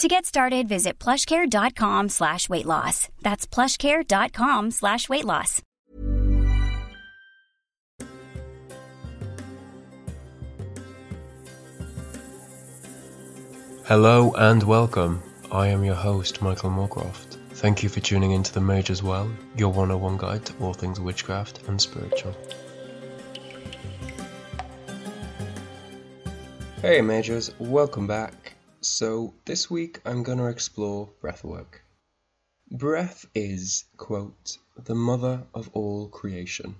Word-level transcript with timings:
To 0.00 0.08
get 0.08 0.24
started, 0.24 0.66
visit 0.66 0.98
plushcare.com 0.98 2.08
slash 2.08 2.48
weight 2.48 2.64
loss. 2.64 3.10
That's 3.20 3.46
plushcare.com 3.46 4.70
slash 4.70 5.10
weight 5.10 5.26
loss. 5.26 5.60
Hello 13.84 14.32
and 14.38 14.62
welcome. 14.62 15.22
I 15.52 15.66
am 15.66 15.84
your 15.84 15.96
host, 15.96 16.40
Michael 16.40 16.70
Moorcroft. 16.70 17.36
Thank 17.50 17.82
you 17.82 17.90
for 17.90 18.00
tuning 18.00 18.30
into 18.30 18.54
the 18.54 18.60
Mages 18.62 19.02
Well, 19.02 19.30
your 19.54 19.68
101 19.68 20.16
guide 20.16 20.46
to 20.46 20.54
all 20.62 20.72
things 20.72 20.98
witchcraft 20.98 21.68
and 21.68 21.78
spiritual. 21.78 22.34
Hey 26.80 27.02
Mages, 27.02 27.50
welcome 27.58 28.06
back. 28.06 28.54
So, 28.82 29.34
this 29.44 29.68
week 29.68 30.00
I'm 30.06 30.22
going 30.22 30.38
to 30.38 30.46
explore 30.46 31.12
breathwork. 31.20 31.80
Breath 32.70 33.26
is, 33.34 33.84
quote, 33.98 34.56
the 34.74 34.94
mother 34.94 35.46
of 35.52 35.68
all 35.74 36.08
creation, 36.08 36.76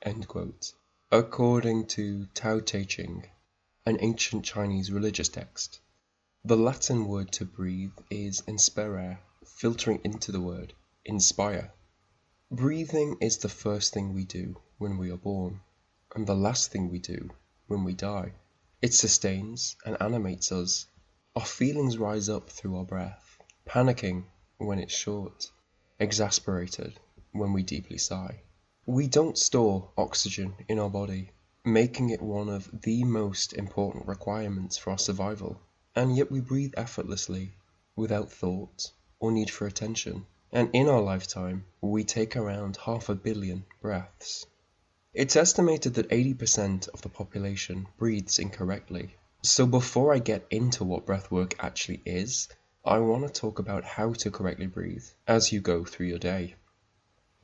end 0.00 0.28
quote, 0.28 0.72
according 1.10 1.88
to 1.88 2.24
Tao 2.32 2.60
Te 2.60 2.86
Ching, 2.86 3.26
an 3.84 3.98
ancient 4.00 4.46
Chinese 4.46 4.90
religious 4.90 5.28
text. 5.28 5.80
The 6.42 6.56
Latin 6.56 7.06
word 7.06 7.30
to 7.32 7.44
breathe 7.44 7.98
is 8.08 8.42
inspirare, 8.46 9.20
filtering 9.44 10.00
into 10.04 10.32
the 10.32 10.40
word 10.40 10.72
inspire. 11.04 11.70
Breathing 12.50 13.18
is 13.20 13.36
the 13.36 13.50
first 13.50 13.92
thing 13.92 14.14
we 14.14 14.24
do 14.24 14.56
when 14.78 14.96
we 14.96 15.10
are 15.10 15.18
born, 15.18 15.60
and 16.14 16.26
the 16.26 16.34
last 16.34 16.72
thing 16.72 16.88
we 16.88 16.98
do 16.98 17.28
when 17.66 17.84
we 17.84 17.92
die. 17.92 18.32
It 18.80 18.94
sustains 18.94 19.76
and 19.84 20.00
animates 20.00 20.50
us. 20.50 20.86
Our 21.34 21.46
feelings 21.46 21.96
rise 21.96 22.28
up 22.28 22.50
through 22.50 22.76
our 22.76 22.84
breath, 22.84 23.38
panicking 23.66 24.24
when 24.58 24.78
it's 24.78 24.92
short, 24.92 25.50
exasperated 25.98 27.00
when 27.32 27.54
we 27.54 27.62
deeply 27.62 27.96
sigh. 27.96 28.42
We 28.84 29.06
don't 29.06 29.38
store 29.38 29.90
oxygen 29.96 30.54
in 30.68 30.78
our 30.78 30.90
body, 30.90 31.30
making 31.64 32.10
it 32.10 32.20
one 32.20 32.50
of 32.50 32.82
the 32.82 33.04
most 33.04 33.54
important 33.54 34.06
requirements 34.06 34.76
for 34.76 34.90
our 34.90 34.98
survival, 34.98 35.58
and 35.96 36.14
yet 36.14 36.30
we 36.30 36.40
breathe 36.40 36.74
effortlessly, 36.76 37.54
without 37.96 38.30
thought 38.30 38.92
or 39.18 39.32
need 39.32 39.48
for 39.48 39.66
attention. 39.66 40.26
And 40.52 40.68
in 40.74 40.86
our 40.86 41.00
lifetime, 41.00 41.64
we 41.80 42.04
take 42.04 42.36
around 42.36 42.76
half 42.76 43.08
a 43.08 43.14
billion 43.14 43.64
breaths. 43.80 44.44
It's 45.14 45.36
estimated 45.36 45.94
that 45.94 46.10
80% 46.10 46.90
of 46.90 47.00
the 47.00 47.08
population 47.08 47.88
breathes 47.96 48.38
incorrectly. 48.38 49.16
So 49.44 49.66
before 49.66 50.14
I 50.14 50.20
get 50.20 50.46
into 50.50 50.84
what 50.84 51.04
breathwork 51.04 51.54
actually 51.58 52.00
is, 52.04 52.48
I 52.84 53.00
want 53.00 53.26
to 53.26 53.40
talk 53.40 53.58
about 53.58 53.82
how 53.82 54.12
to 54.12 54.30
correctly 54.30 54.68
breathe 54.68 55.04
as 55.26 55.50
you 55.50 55.60
go 55.60 55.84
through 55.84 56.06
your 56.06 56.20
day. 56.20 56.54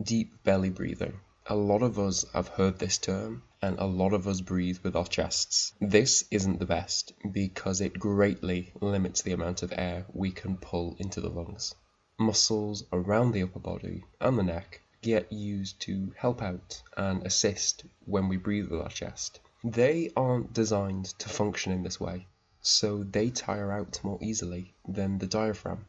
Deep 0.00 0.44
belly 0.44 0.70
breathing. 0.70 1.18
A 1.46 1.56
lot 1.56 1.82
of 1.82 1.98
us 1.98 2.24
have 2.32 2.46
heard 2.46 2.78
this 2.78 2.98
term, 2.98 3.42
and 3.60 3.76
a 3.80 3.86
lot 3.86 4.12
of 4.12 4.28
us 4.28 4.40
breathe 4.40 4.78
with 4.84 4.94
our 4.94 5.08
chests. 5.08 5.74
This 5.80 6.24
isn't 6.30 6.60
the 6.60 6.66
best 6.66 7.14
because 7.32 7.80
it 7.80 7.98
greatly 7.98 8.72
limits 8.80 9.22
the 9.22 9.32
amount 9.32 9.64
of 9.64 9.72
air 9.72 10.06
we 10.12 10.30
can 10.30 10.56
pull 10.56 10.94
into 11.00 11.20
the 11.20 11.30
lungs. 11.30 11.74
Muscles 12.16 12.84
around 12.92 13.32
the 13.32 13.42
upper 13.42 13.58
body 13.58 14.04
and 14.20 14.38
the 14.38 14.44
neck 14.44 14.82
get 15.02 15.32
used 15.32 15.80
to 15.80 16.12
help 16.16 16.42
out 16.42 16.80
and 16.96 17.26
assist 17.26 17.82
when 18.04 18.28
we 18.28 18.36
breathe 18.36 18.68
with 18.68 18.82
our 18.82 18.88
chest. 18.88 19.40
They 19.64 20.12
aren't 20.16 20.52
designed 20.52 21.06
to 21.18 21.28
function 21.28 21.72
in 21.72 21.82
this 21.82 21.98
way, 21.98 22.28
so 22.60 23.02
they 23.02 23.30
tire 23.30 23.72
out 23.72 23.98
more 24.04 24.18
easily 24.22 24.74
than 24.86 25.18
the 25.18 25.26
diaphragm. 25.26 25.86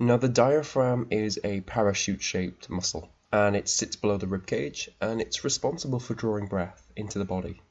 Now, 0.00 0.16
the 0.16 0.28
diaphragm 0.28 1.06
is 1.10 1.38
a 1.44 1.60
parachute 1.60 2.20
shaped 2.20 2.68
muscle 2.68 3.08
and 3.32 3.54
it 3.54 3.68
sits 3.68 3.94
below 3.94 4.16
the 4.16 4.26
ribcage 4.26 4.88
and 5.00 5.20
it's 5.20 5.44
responsible 5.44 6.00
for 6.00 6.14
drawing 6.14 6.46
breath 6.46 6.90
into 6.96 7.20
the 7.20 7.24
body. 7.24 7.62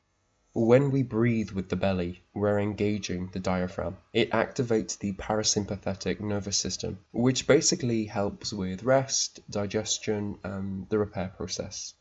When 0.53 0.89
we 0.89 1.03
breathe 1.03 1.51
with 1.51 1.67
the 1.67 1.75
belly, 1.75 2.23
we're 2.33 2.59
engaging 2.59 3.27
the 3.33 3.41
diaphragm. 3.41 3.97
It 4.13 4.31
activates 4.31 4.97
the 4.97 5.11
parasympathetic 5.11 6.21
nervous 6.21 6.55
system, 6.55 6.99
which 7.11 7.45
basically 7.45 8.05
helps 8.05 8.53
with 8.53 8.83
rest, 8.83 9.41
digestion, 9.49 10.39
and 10.45 10.87
the 10.87 10.97
repair 10.97 11.33
process. 11.35 11.93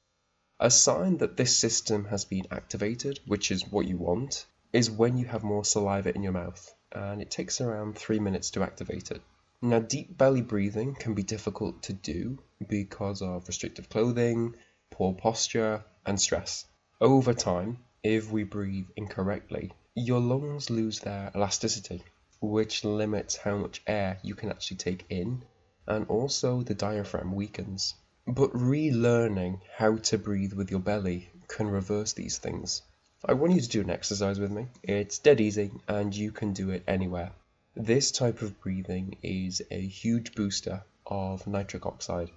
A 0.61 0.71
sign 0.71 1.17
that 1.19 1.37
this 1.37 1.59
system 1.59 2.05
has 2.05 2.25
been 2.25 2.47
activated, 2.51 3.19
which 3.27 3.51
is 3.51 3.67
what 3.67 3.89
you 3.89 3.99
want, 3.99 4.47
is 4.73 4.91
when 4.91 5.19
you 5.19 5.27
have 5.27 5.43
more 5.43 5.65
saliva 5.65 6.15
in 6.15 6.23
your 6.23 6.33
mouth, 6.33 6.73
and 6.93 7.21
it 7.21 7.31
takes 7.31 7.61
around 7.61 7.99
three 7.99 8.21
minutes 8.21 8.51
to 8.51 8.63
activate 8.63 9.11
it. 9.11 9.21
Now, 9.61 9.81
deep 9.81 10.17
belly 10.17 10.43
breathing 10.43 10.95
can 10.95 11.15
be 11.15 11.25
difficult 11.25 11.83
to 11.85 11.93
do 11.93 12.39
because 12.69 13.21
of 13.21 13.49
restrictive 13.49 13.89
clothing, 13.89 14.55
poor 14.91 15.13
posture, 15.13 15.85
and 16.07 16.21
stress. 16.21 16.67
Over 17.01 17.35
time, 17.35 17.79
if 18.05 18.31
we 18.31 18.45
breathe 18.45 18.89
incorrectly, 18.97 19.73
your 19.97 20.21
lungs 20.21 20.71
lose 20.71 21.01
their 21.01 21.33
elasticity, 21.35 22.05
which 22.41 22.85
limits 22.85 23.37
how 23.37 23.57
much 23.57 23.83
air 23.87 24.19
you 24.23 24.35
can 24.35 24.51
actually 24.51 24.77
take 24.77 25.05
in, 25.09 25.45
and 25.87 26.07
also 26.07 26.63
the 26.63 26.75
diaphragm 26.75 27.35
weakens. 27.35 27.95
But 28.27 28.55
relearning 28.55 29.61
how 29.77 29.97
to 29.97 30.17
breathe 30.17 30.55
with 30.55 30.71
your 30.71 30.81
belly 30.81 31.29
can 31.47 31.69
reverse 31.69 32.15
these 32.15 32.39
things. 32.39 32.81
I 33.23 33.35
want 33.35 33.53
you 33.53 33.61
to 33.61 33.69
do 33.69 33.81
an 33.83 33.91
exercise 33.91 34.41
with 34.41 34.51
me. 34.51 34.69
It's 34.83 35.19
dead 35.19 35.43
easy 35.43 35.71
and 35.89 36.15
you 36.15 36.33
can 36.33 36.55
do 36.55 36.71
it 36.71 36.85
anywhere. 36.89 37.33
This 37.77 38.11
type 38.11 38.41
of 38.41 38.61
breathing 38.61 39.19
is 39.23 39.61
a 39.71 39.81
huge 39.81 40.35
booster 40.35 40.85
of 41.07 41.47
nitric 41.47 41.85
oxide. 41.85 42.31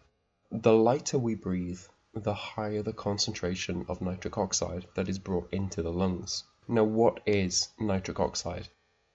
The 0.51 0.73
lighter 0.73 1.17
we 1.17 1.35
breathe, 1.35 1.81
the 2.13 2.33
higher 2.33 2.81
the 2.81 2.91
concentration 2.91 3.85
of 3.87 4.01
nitric 4.01 4.37
oxide 4.37 4.87
that 4.95 5.07
is 5.07 5.19
brought 5.19 5.53
into 5.53 5.81
the 5.81 5.93
lungs. 5.93 6.43
Now, 6.67 6.83
what 6.83 7.21
is 7.25 7.69
nitric 7.79 8.19
oxide? 8.19 8.67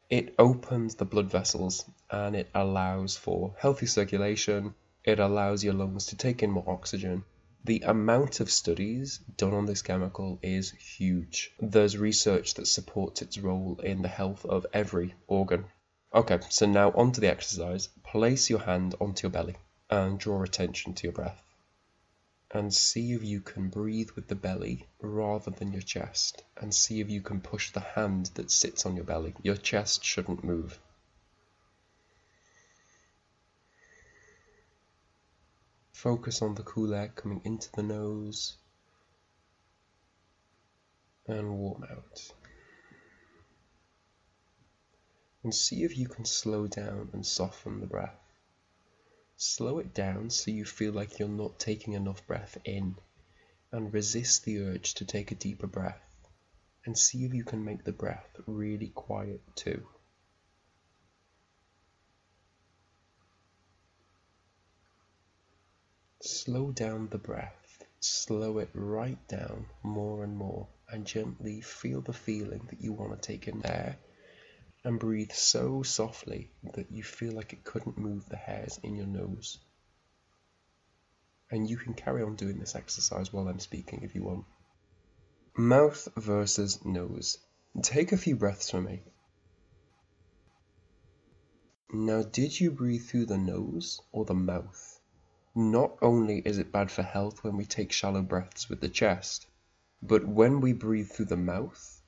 It 0.09 0.35
opens 0.39 0.95
the 0.95 1.05
blood 1.05 1.31
vessels 1.31 1.85
and 2.11 2.35
it 2.35 2.49
allows 2.55 3.17
for 3.17 3.55
healthy 3.59 3.87
circulation. 3.87 4.75
It 5.05 5.19
allows 5.19 5.65
your 5.65 5.75
lungs 5.75 6.07
to 6.07 6.17
take 6.17 6.43
in 6.43 6.51
more 6.51 6.69
oxygen. 6.71 7.25
The 7.65 7.83
amount 7.87 8.41
of 8.41 8.51
studies 8.51 9.19
done 9.37 9.55
on 9.55 9.67
this 9.67 9.83
chemical 9.83 10.39
is 10.43 10.71
huge. 10.73 11.53
There's 11.61 11.97
research 11.97 12.55
that 12.55 12.67
supports 12.67 13.23
its 13.23 13.39
role 13.39 13.81
in 13.83 14.03
the 14.03 14.09
health 14.09 14.45
of 14.45 14.67
every 14.73 15.15
organ. 15.27 15.67
Okay, 16.15 16.41
so 16.51 16.67
now 16.67 16.91
onto 16.93 17.21
the 17.21 17.31
exercise. 17.31 17.89
Place 18.05 18.51
your 18.51 18.61
hand 18.61 18.95
onto 19.01 19.25
your 19.27 19.33
belly 19.33 19.57
and 19.91 20.19
draw 20.19 20.43
attention 20.43 20.95
to 20.95 21.05
your 21.05 21.13
breath. 21.13 21.43
and 22.55 22.73
see 22.75 23.13
if 23.13 23.25
you 23.25 23.41
can 23.41 23.69
breathe 23.71 24.11
with 24.13 24.29
the 24.29 24.35
belly 24.35 24.87
rather 25.01 25.51
than 25.51 25.73
your 25.73 25.83
chest 25.83 26.43
and 26.59 26.75
see 26.75 27.01
if 27.01 27.09
you 27.11 27.21
can 27.21 27.41
push 27.41 27.71
the 27.71 27.81
hand 27.81 28.27
that 28.35 28.51
sits 28.51 28.85
on 28.85 28.95
your 28.95 29.05
belly. 29.05 29.35
Your 29.43 29.57
chest 29.57 30.05
shouldn't 30.05 30.45
move. 30.45 30.79
Focus 36.03 36.43
on 36.43 36.57
the 36.57 36.65
cool 36.65 36.95
air 36.95 37.13
coming 37.15 37.41
into 37.45 37.71
the 37.77 37.83
nose 37.85 38.57
and 41.29 41.57
warm 41.61 41.85
out. 41.89 42.33
And 45.45 45.55
see 45.55 45.85
if 45.85 45.97
you 45.97 46.09
can 46.09 46.25
slow 46.25 46.67
down 46.67 47.11
and 47.13 47.25
soften 47.25 47.79
the 47.79 47.87
breath. 47.87 48.19
Slow 49.37 49.79
it 49.79 49.95
down 49.95 50.31
so 50.31 50.51
you 50.51 50.65
feel 50.65 50.93
like 50.93 51.21
you're 51.21 51.29
not 51.29 51.61
taking 51.61 51.93
enough 51.93 52.27
breath 52.27 52.59
in, 52.65 52.97
and 53.71 53.95
resist 53.95 54.45
the 54.45 54.59
urge 54.59 54.95
to 54.95 55.05
take 55.05 55.31
a 55.31 55.37
deeper 55.37 55.69
breath, 55.69 56.03
and 56.85 56.99
see 56.99 57.25
if 57.25 57.33
you 57.33 57.45
can 57.45 57.65
make 57.65 57.85
the 57.85 57.93
breath 57.93 58.27
really 58.49 58.89
quiet 58.89 59.41
too. 59.55 59.87
Slow 66.25 66.71
down 66.71 67.09
the 67.09 67.19
breath, 67.19 67.83
slow 67.99 68.59
it 68.59 68.71
right 68.75 69.19
down 69.27 69.67
more 69.83 70.23
and 70.23 70.37
more, 70.37 70.69
and 70.89 71.05
gently 71.05 71.61
feel 71.61 72.01
the 72.01 72.13
feeling 72.13 72.65
that 72.71 72.81
you 72.81 72.93
want 72.93 73.21
to 73.21 73.27
take 73.27 73.49
in 73.49 73.67
air 73.67 73.99
and 74.85 75.01
breathe 75.01 75.33
so 75.33 75.83
softly 75.83 76.53
that 76.75 76.93
you 76.93 77.03
feel 77.03 77.33
like 77.33 77.53
it 77.53 77.65
couldn't 77.65 77.99
move 77.99 78.29
the 78.29 78.37
hairs 78.37 78.79
in 78.85 78.95
your 78.95 79.09
nose. 79.09 79.59
And 81.51 81.69
you 81.69 81.77
can 81.77 81.93
carry 81.93 82.23
on 82.23 82.37
doing 82.37 82.61
this 82.61 82.77
exercise 82.77 83.33
while 83.33 83.49
I'm 83.49 83.59
speaking 83.59 84.05
if 84.05 84.15
you 84.15 84.23
want. 84.23 84.45
Mouth 85.57 86.07
versus 86.17 86.85
nose. 86.85 87.37
Take 87.83 88.13
a 88.13 88.17
few 88.17 88.37
breaths 88.37 88.71
for 88.71 88.81
me. 88.81 89.03
Now, 91.93 92.23
did 92.23 92.61
you 92.61 92.71
breathe 92.71 93.07
through 93.07 93.27
the 93.27 93.39
nose 93.39 94.01
or 94.13 94.25
the 94.25 94.35
mouth? 94.35 95.01
Not 95.55 95.99
only 96.01 96.39
is 96.47 96.57
it 96.57 96.73
bad 96.73 96.91
for 96.91 97.03
health 97.03 97.45
when 97.45 97.59
we 97.59 97.67
take 97.67 97.93
shallow 97.93 98.23
breaths 98.23 98.71
with 98.71 98.81
the 98.81 98.89
chest, 98.89 99.47
but 100.03 100.27
when 100.27 100.63
we 100.63 100.73
breathe 100.73 101.11
through 101.11 101.27
the 101.27 101.37
mouth, 101.37 102.01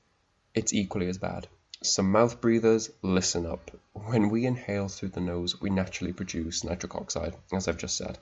it's 0.55 0.73
equally 0.73 1.07
as 1.09 1.19
bad. 1.19 1.47
Some 1.83 2.11
mouth 2.11 2.41
breathers, 2.41 2.89
listen 3.03 3.45
up. 3.45 3.69
When 3.93 4.29
we 4.29 4.47
inhale 4.47 4.87
through 4.87 5.09
the 5.09 5.21
nose, 5.21 5.61
we 5.61 5.69
naturally 5.69 6.11
produce 6.11 6.63
nitric 6.63 6.95
oxide, 6.95 7.35
as 7.53 7.67
I've 7.67 7.77
just 7.77 7.97
said. 7.97 8.17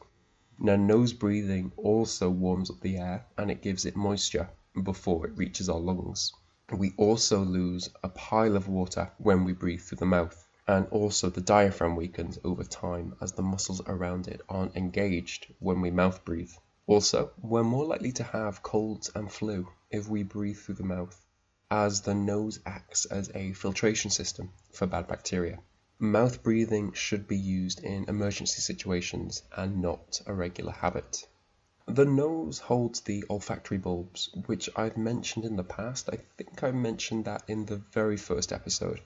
Now, 0.60 0.76
nose 0.76 1.14
breathing 1.14 1.72
also 1.78 2.30
warms 2.30 2.70
up 2.70 2.82
the 2.82 2.98
air 2.98 3.26
and 3.38 3.50
it 3.50 3.62
gives 3.62 3.86
it 3.86 3.96
moisture 3.96 4.50
before 4.84 5.26
it 5.26 5.38
reaches 5.38 5.70
our 5.70 5.80
lungs. 5.80 6.34
We 6.70 6.94
also 6.98 7.40
lose 7.46 7.88
a 8.04 8.10
pile 8.10 8.58
of 8.58 8.68
water 8.68 9.10
when 9.20 9.46
we 9.46 9.54
breathe 9.54 9.82
through 9.84 10.00
the 10.00 10.06
mouth, 10.06 10.46
and 10.68 10.88
also 10.92 11.30
the 11.30 11.42
diaphragm 11.42 11.96
weakens 11.96 12.40
over 12.44 12.64
time 12.64 13.16
as 13.22 13.34
the 13.34 13.42
muscles 13.42 13.82
around 13.86 14.28
it 14.28 14.42
aren't 14.48 14.76
engaged 14.76 15.48
when 15.60 15.82
we 15.82 15.92
mouth 15.92 16.24
breathe. 16.24 16.52
Also, 16.88 17.32
we're 17.42 17.64
more 17.64 17.86
likely 17.86 18.12
to 18.12 18.24
have 18.24 18.64
colds 18.64 19.10
and 19.16 19.32
flu 19.32 19.68
if 19.92 20.08
we 20.08 20.24
breathe 20.24 20.58
through 20.58 20.76
the 20.76 20.84
mouth 20.84 21.24
as 21.72 22.02
the 22.02 22.14
nose 22.14 22.60
acts 22.66 23.06
as 23.06 23.32
a 23.34 23.52
filtration 23.54 24.12
system 24.12 24.52
for 24.72 24.86
bad 24.86 25.08
bacteria. 25.08 25.60
Mouth 25.98 26.44
breathing 26.44 26.92
should 26.94 27.28
be 27.28 27.38
used 27.38 27.80
in 27.84 28.06
emergency 28.08 28.62
situations 28.62 29.42
and 29.56 29.82
not 29.82 30.22
a 30.28 30.34
regular 30.34 30.72
habit. 30.72 31.28
The 31.88 32.06
nose 32.06 32.60
holds 32.60 33.02
the 33.02 33.26
olfactory 33.30 33.78
bulbs, 33.78 34.30
which 34.46 34.70
I've 34.76 34.98
mentioned 34.98 35.46
in 35.46 35.56
the 35.56 35.64
past. 35.64 36.10
I 36.12 36.18
think 36.38 36.64
I 36.64 36.72
mentioned 36.72 37.26
that 37.26 37.44
in 37.48 37.66
the 37.66 37.78
very 37.78 38.18
first 38.18 38.54
episode. 38.54 39.02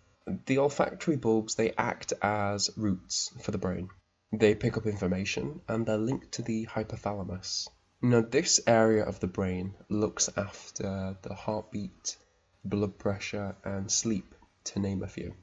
The 0.45 0.57
olfactory 0.57 1.15
bulbs, 1.15 1.55
they 1.55 1.71
act 1.77 2.11
as 2.21 2.69
roots 2.75 3.31
for 3.41 3.51
the 3.51 3.57
brain. 3.57 3.89
They 4.33 4.55
pick 4.55 4.75
up 4.75 4.85
information 4.85 5.61
and 5.69 5.85
they're 5.85 5.97
linked 5.97 6.33
to 6.33 6.41
the 6.41 6.65
hypothalamus. 6.65 7.69
Now, 8.01 8.21
this 8.21 8.59
area 8.67 9.05
of 9.05 9.21
the 9.21 9.27
brain 9.27 9.73
looks 9.87 10.29
after 10.35 11.17
the 11.21 11.33
heartbeat, 11.33 12.17
blood 12.65 12.99
pressure, 12.99 13.55
and 13.63 13.89
sleep, 13.89 14.35
to 14.65 14.79
name 14.79 15.01
a 15.01 15.07
few. 15.07 15.33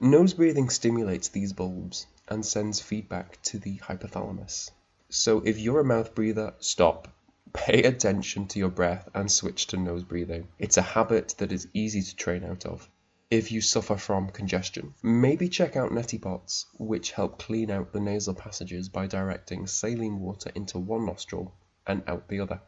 Nose 0.00 0.34
breathing 0.34 0.70
stimulates 0.70 1.28
these 1.28 1.52
bulbs 1.52 2.06
and 2.28 2.46
sends 2.46 2.80
feedback 2.80 3.42
to 3.42 3.58
the 3.58 3.78
hypothalamus. 3.78 4.70
So 5.10 5.40
if 5.40 5.58
you're 5.58 5.80
a 5.80 5.84
mouth 5.84 6.14
breather, 6.14 6.54
stop. 6.60 7.08
Pay 7.52 7.82
attention 7.82 8.46
to 8.48 8.60
your 8.60 8.70
breath 8.70 9.08
and 9.14 9.30
switch 9.32 9.66
to 9.66 9.76
nose 9.76 10.04
breathing. 10.04 10.46
It's 10.60 10.76
a 10.76 10.82
habit 10.82 11.34
that 11.38 11.50
is 11.50 11.66
easy 11.74 12.02
to 12.02 12.14
train 12.14 12.44
out 12.44 12.64
of. 12.64 12.88
If 13.30 13.52
you 13.52 13.60
suffer 13.60 13.98
from 13.98 14.30
congestion, 14.30 14.94
maybe 15.02 15.50
check 15.50 15.76
out 15.76 15.90
neti 15.90 16.18
pots, 16.18 16.64
which 16.78 17.10
help 17.10 17.38
clean 17.38 17.70
out 17.70 17.92
the 17.92 18.00
nasal 18.00 18.32
passages 18.32 18.88
by 18.88 19.06
directing 19.06 19.66
saline 19.66 20.18
water 20.18 20.50
into 20.54 20.78
one 20.78 21.04
nostril 21.04 21.54
and 21.86 22.02
out 22.06 22.28
the 22.28 22.40
other. 22.40 22.62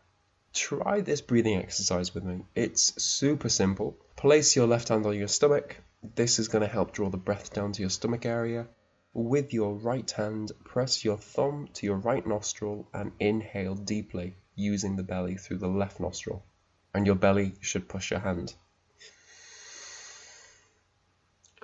Try 0.52 1.00
this 1.00 1.22
breathing 1.22 1.56
exercise 1.56 2.14
with 2.14 2.24
me. 2.24 2.44
It's 2.54 3.02
super 3.02 3.48
simple. 3.48 3.96
Place 4.16 4.54
your 4.54 4.66
left 4.66 4.88
hand 4.88 5.06
on 5.06 5.16
your 5.16 5.28
stomach. 5.28 5.78
This 6.02 6.38
is 6.38 6.48
going 6.48 6.60
to 6.60 6.68
help 6.68 6.92
draw 6.92 7.08
the 7.08 7.16
breath 7.16 7.54
down 7.54 7.72
to 7.72 7.80
your 7.80 7.88
stomach 7.88 8.26
area. 8.26 8.68
With 9.14 9.54
your 9.54 9.72
right 9.72 10.10
hand, 10.10 10.52
press 10.64 11.02
your 11.02 11.16
thumb 11.16 11.68
to 11.72 11.86
your 11.86 11.96
right 11.96 12.26
nostril 12.26 12.86
and 12.92 13.12
inhale 13.18 13.76
deeply 13.76 14.36
using 14.56 14.96
the 14.96 15.04
belly 15.04 15.36
through 15.36 15.58
the 15.58 15.68
left 15.68 16.00
nostril. 16.00 16.44
And 16.92 17.06
your 17.06 17.16
belly 17.16 17.54
should 17.60 17.88
push 17.88 18.10
your 18.10 18.20
hand. 18.20 18.54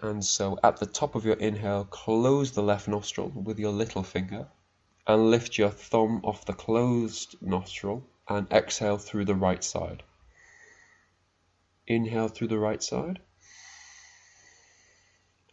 And 0.02 0.22
so 0.22 0.58
at 0.62 0.76
the 0.76 0.86
top 0.86 1.14
of 1.14 1.24
your 1.24 1.36
inhale, 1.36 1.84
close 1.84 2.52
the 2.52 2.62
left 2.62 2.86
nostril 2.86 3.30
with 3.30 3.58
your 3.58 3.72
little 3.72 4.02
finger 4.02 4.46
and 5.06 5.30
lift 5.30 5.56
your 5.56 5.70
thumb 5.70 6.20
off 6.22 6.44
the 6.44 6.52
closed 6.52 7.36
nostril 7.40 8.06
and 8.28 8.46
exhale 8.52 8.98
through 8.98 9.24
the 9.24 9.34
right 9.34 9.64
side. 9.64 10.02
Inhale 11.86 12.28
through 12.28 12.48
the 12.48 12.58
right 12.58 12.82
side. 12.82 13.20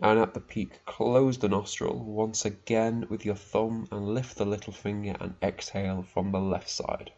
And 0.02 0.20
at 0.20 0.34
the 0.34 0.42
peak, 0.42 0.84
close 0.86 1.38
the 1.38 1.48
nostril 1.48 2.04
once 2.04 2.44
again 2.44 3.06
with 3.10 3.24
your 3.24 3.36
thumb 3.36 3.88
and 3.92 4.14
lift 4.14 4.36
the 4.36 4.46
little 4.46 4.74
finger 4.74 5.16
and 5.22 5.36
exhale 5.42 6.02
from 6.02 6.32
the 6.32 6.42
left 6.42 6.70
side. 6.70 7.14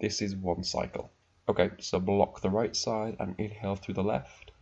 This 0.00 0.22
is 0.22 0.34
one 0.34 0.64
cycle. 0.64 1.10
Okay, 1.48 1.72
so 1.80 2.00
block 2.00 2.40
the 2.40 2.48
right 2.48 2.74
side 2.74 3.16
and 3.18 3.34
inhale 3.38 3.76
through 3.76 3.94
the 3.94 4.02
left. 4.04 4.52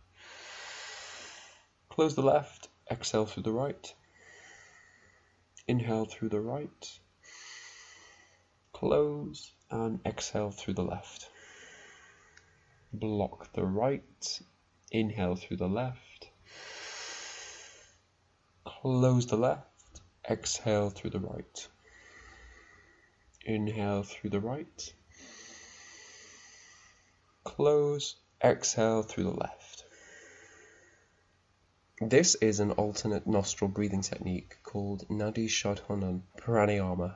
Close 1.93 2.15
the 2.15 2.23
left, 2.23 2.69
exhale 2.89 3.27
through 3.27 3.43
the 3.43 3.51
right. 3.51 3.93
Inhale 5.67 6.05
through 6.05 6.29
the 6.29 6.41
right. 6.41 6.99
Close 8.71 9.51
and 9.69 9.99
exhale 10.03 10.49
through 10.49 10.73
the 10.73 10.83
left. 10.83 11.29
Block 12.91 13.53
the 13.53 13.63
right, 13.63 14.39
inhale 14.89 15.35
through 15.35 15.57
the 15.57 15.69
left. 15.69 16.31
Close 18.65 19.27
the 19.27 19.37
left, 19.37 20.01
exhale 20.27 20.89
through 20.89 21.11
the 21.11 21.19
right. 21.19 21.67
Inhale 23.45 24.01
through 24.01 24.31
the 24.31 24.41
right. 24.41 24.93
Close, 27.43 28.15
exhale 28.43 29.03
through 29.03 29.25
the 29.25 29.29
left. 29.29 29.62
This 32.01 32.35
is 32.35 32.59
an 32.59 32.71
alternate 32.71 33.27
nostril 33.27 33.69
breathing 33.69 34.01
technique 34.01 34.57
called 34.63 35.07
Nadi 35.09 35.47
Shodhanan 35.47 36.23
Pranayama 36.37 37.15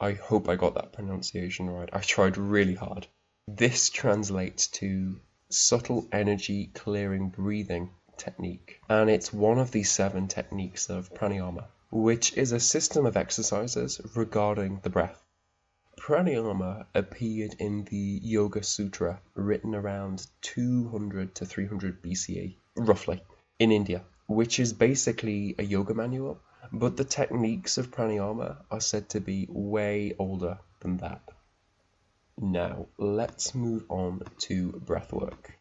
I 0.00 0.12
hope 0.14 0.48
I 0.48 0.56
got 0.56 0.74
that 0.74 0.92
pronunciation 0.92 1.70
right. 1.70 1.88
I 1.92 2.00
tried 2.00 2.36
really 2.36 2.74
hard. 2.74 3.06
This 3.46 3.90
translates 3.90 4.66
to 4.68 5.20
subtle 5.50 6.08
energy 6.10 6.72
clearing 6.74 7.28
breathing 7.28 7.90
technique, 8.16 8.80
and 8.88 9.08
it's 9.08 9.32
one 9.32 9.58
of 9.58 9.70
the 9.70 9.84
seven 9.84 10.26
techniques 10.26 10.90
of 10.90 11.14
pranayama, 11.14 11.68
which 11.92 12.36
is 12.36 12.50
a 12.50 12.58
system 12.58 13.06
of 13.06 13.16
exercises 13.16 14.00
regarding 14.16 14.80
the 14.82 14.90
breath. 14.90 15.22
Pranayama 15.96 16.86
appeared 16.94 17.54
in 17.60 17.84
the 17.84 18.20
Yoga 18.22 18.64
Sutra 18.64 19.22
written 19.34 19.76
around 19.76 20.26
200 20.42 21.36
to 21.36 21.46
300 21.46 22.02
BCE, 22.02 22.56
roughly, 22.74 23.22
in 23.60 23.70
India, 23.70 24.04
which 24.26 24.58
is 24.58 24.72
basically 24.72 25.54
a 25.58 25.62
yoga 25.62 25.94
manual 25.94 26.40
but 26.72 26.96
the 26.96 27.04
techniques 27.04 27.78
of 27.78 27.90
pranayama 27.90 28.56
are 28.70 28.80
said 28.80 29.08
to 29.10 29.20
be 29.20 29.46
way 29.48 30.14
older 30.18 30.58
than 30.80 30.96
that. 30.98 31.22
Now, 32.36 32.86
let's 32.98 33.54
move 33.54 33.84
on 33.88 34.22
to 34.38 34.72
breathwork. 34.84 35.52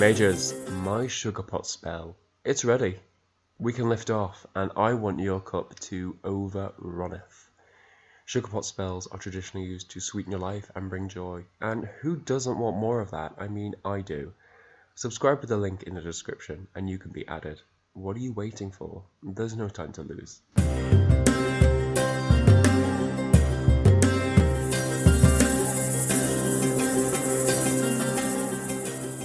Mages, 0.00 0.54
my 0.70 1.06
sugar 1.06 1.42
pot 1.42 1.66
spell 1.66 2.16
It's 2.44 2.64
ready. 2.64 2.96
We 3.58 3.72
can 3.72 3.88
lift 3.88 4.10
off, 4.10 4.46
and 4.56 4.72
I 4.76 4.94
want 4.94 5.20
your 5.20 5.40
cup 5.40 5.78
to 5.80 6.16
overrunneth. 6.24 7.51
Sugar 8.32 8.48
pot 8.48 8.64
spells 8.64 9.06
are 9.08 9.18
traditionally 9.18 9.66
used 9.66 9.90
to 9.90 10.00
sweeten 10.00 10.30
your 10.30 10.40
life 10.40 10.70
and 10.74 10.88
bring 10.88 11.06
joy, 11.06 11.44
and 11.60 11.84
who 12.00 12.16
doesn't 12.16 12.58
want 12.58 12.78
more 12.78 13.02
of 13.02 13.10
that? 13.10 13.34
I 13.36 13.46
mean, 13.46 13.74
I 13.84 14.00
do. 14.00 14.32
Subscribe 14.94 15.40
with 15.42 15.50
the 15.50 15.58
link 15.58 15.82
in 15.82 15.94
the 15.94 16.00
description, 16.00 16.66
and 16.74 16.88
you 16.88 16.96
can 16.96 17.10
be 17.10 17.28
added. 17.28 17.60
What 17.92 18.16
are 18.16 18.20
you 18.20 18.32
waiting 18.32 18.70
for? 18.70 19.02
There's 19.22 19.54
no 19.54 19.68
time 19.68 19.92
to 19.92 20.02
lose. 20.02 20.40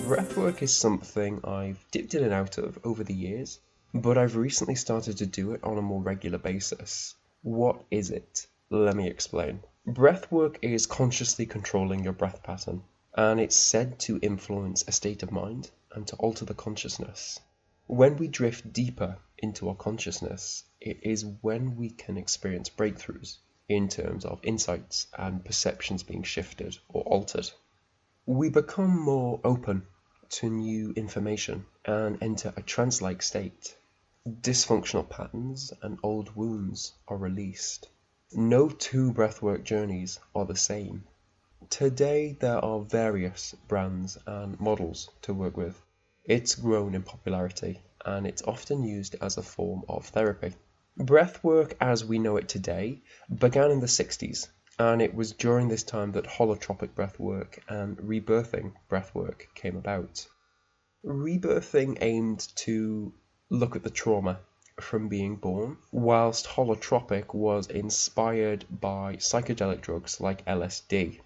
Breathwork 0.05 0.61
is 0.61 0.75
something 0.75 1.39
I've 1.45 1.81
dipped 1.91 2.13
in 2.13 2.25
and 2.25 2.33
out 2.33 2.57
of 2.57 2.77
over 2.83 3.05
the 3.05 3.13
years, 3.13 3.57
but 3.93 4.17
I've 4.17 4.35
recently 4.35 4.75
started 4.75 5.19
to 5.19 5.25
do 5.25 5.53
it 5.53 5.63
on 5.63 5.77
a 5.77 5.81
more 5.81 6.01
regular 6.01 6.39
basis. 6.39 7.15
What 7.41 7.85
is 7.89 8.11
it? 8.11 8.47
Let 8.69 8.97
me 8.97 9.07
explain. 9.07 9.63
Breathwork 9.87 10.57
is 10.61 10.87
consciously 10.87 11.45
controlling 11.45 12.03
your 12.03 12.11
breath 12.11 12.43
pattern, 12.43 12.83
and 13.15 13.39
it's 13.39 13.55
said 13.55 13.97
to 13.99 14.19
influence 14.21 14.83
a 14.85 14.91
state 14.91 15.23
of 15.23 15.31
mind 15.31 15.71
and 15.93 16.05
to 16.07 16.17
alter 16.17 16.43
the 16.43 16.53
consciousness. 16.53 17.39
When 17.85 18.17
we 18.17 18.27
drift 18.27 18.73
deeper 18.73 19.19
into 19.37 19.69
our 19.69 19.75
consciousness, 19.75 20.65
it 20.81 20.99
is 21.01 21.23
when 21.41 21.77
we 21.77 21.91
can 21.91 22.17
experience 22.17 22.69
breakthroughs 22.69 23.37
in 23.69 23.87
terms 23.87 24.25
of 24.25 24.41
insights 24.43 25.07
and 25.17 25.45
perceptions 25.45 26.03
being 26.03 26.23
shifted 26.23 26.77
or 26.89 27.03
altered. 27.03 27.49
We 28.25 28.49
become 28.49 28.99
more 28.99 29.39
open 29.45 29.87
to 30.29 30.49
new 30.49 30.91
information 30.91 31.65
and 31.85 32.21
enter 32.21 32.53
a 32.57 32.61
trance 32.61 33.01
like 33.01 33.21
state. 33.21 33.77
Dysfunctional 34.27 35.07
patterns 35.07 35.71
and 35.81 35.97
old 36.03 36.35
wounds 36.35 36.91
are 37.07 37.15
released. 37.15 37.87
No 38.33 38.67
two 38.67 39.13
breathwork 39.13 39.63
journeys 39.63 40.19
are 40.35 40.45
the 40.45 40.53
same. 40.53 41.05
Today 41.69 42.33
there 42.33 42.57
are 42.57 42.81
various 42.81 43.55
brands 43.69 44.17
and 44.27 44.59
models 44.59 45.09
to 45.21 45.33
work 45.33 45.55
with. 45.55 45.81
It's 46.25 46.55
grown 46.55 46.93
in 46.93 47.03
popularity 47.03 47.79
and 48.03 48.27
it's 48.27 48.41
often 48.41 48.83
used 48.83 49.15
as 49.21 49.37
a 49.37 49.41
form 49.41 49.83
of 49.87 50.07
therapy. 50.07 50.55
Breathwork 50.99 51.77
as 51.79 52.03
we 52.03 52.19
know 52.19 52.35
it 52.35 52.49
today 52.49 53.01
began 53.33 53.71
in 53.71 53.79
the 53.79 53.87
60s 53.87 54.49
and 54.77 55.01
it 55.01 55.15
was 55.15 55.31
during 55.31 55.69
this 55.69 55.83
time 55.83 56.11
that 56.11 56.25
holotropic 56.25 56.89
breathwork 56.89 57.59
and 57.69 57.95
rebirthing 57.95 58.73
breathwork 58.89 59.47
came 59.55 59.77
about. 59.77 60.27
Rebirthing 61.01 61.99
aimed 62.01 62.39
to 62.57 63.13
look 63.49 63.77
at 63.77 63.83
the 63.83 63.89
trauma 63.89 64.41
from 64.79 65.07
being 65.07 65.35
born, 65.35 65.77
whilst 65.91 66.45
holotropic 66.45 67.33
was 67.33 67.67
inspired 67.67 68.65
by 68.69 69.15
psychedelic 69.15 69.81
drugs 69.81 70.19
like 70.19 70.45
LSD. 70.45 71.19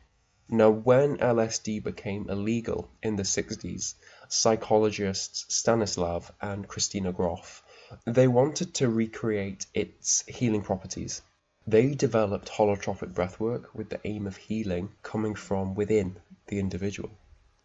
Now, 0.49 0.69
when 0.69 1.17
LSD 1.17 1.83
became 1.83 2.29
illegal 2.29 2.89
in 3.03 3.15
the 3.15 3.23
60s, 3.23 3.95
psychologists 4.27 5.45
Stanislav 5.53 6.31
and 6.41 6.67
Christina 6.67 7.11
Grof, 7.11 7.63
they 8.05 8.27
wanted 8.27 8.73
to 8.75 8.89
recreate 8.89 9.65
its 9.73 10.25
healing 10.27 10.61
properties 10.61 11.21
they 11.67 11.93
developed 11.93 12.49
holotropic 12.49 13.13
breathwork 13.13 13.71
with 13.75 13.89
the 13.89 13.99
aim 14.03 14.25
of 14.25 14.35
healing 14.35 14.91
coming 15.03 15.35
from 15.35 15.75
within 15.75 16.15
the 16.47 16.57
individual. 16.57 17.11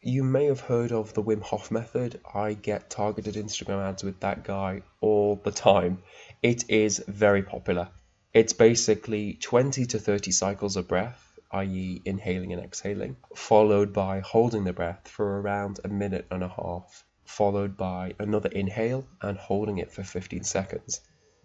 You 0.08 0.22
may 0.22 0.44
have 0.44 0.60
heard 0.60 0.92
of 0.92 1.14
the 1.14 1.22
Wim 1.25 1.42
Hof 1.42 1.72
method. 1.72 2.20
I 2.32 2.52
get 2.52 2.90
targeted 2.90 3.34
Instagram 3.34 3.82
ads 3.82 4.04
with 4.04 4.20
that 4.20 4.44
guy 4.44 4.82
all 5.00 5.34
the 5.34 5.50
time. 5.50 6.00
It 6.44 6.70
is 6.70 7.02
very 7.08 7.42
popular. 7.42 7.88
It's 8.32 8.52
basically 8.52 9.32
20 9.32 9.84
to 9.86 9.98
30 9.98 10.30
cycles 10.30 10.76
of 10.76 10.86
breath, 10.86 11.40
i.e., 11.50 12.02
inhaling 12.04 12.52
and 12.52 12.62
exhaling, 12.62 13.16
followed 13.34 13.92
by 13.92 14.20
holding 14.20 14.62
the 14.62 14.72
breath 14.72 15.08
for 15.08 15.40
around 15.40 15.80
a 15.82 15.88
minute 15.88 16.28
and 16.30 16.44
a 16.44 16.48
half, 16.50 17.04
followed 17.25 17.76
by 17.76 18.14
another 18.20 18.50
inhale 18.50 19.08
and 19.20 19.36
holding 19.36 19.78
it 19.78 19.90
for 19.90 20.04
15 20.04 20.44
seconds. 20.44 21.00